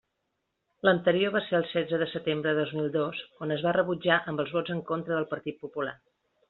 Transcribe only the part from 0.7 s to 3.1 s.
L'anterior va ser el setze el setembre de dos mil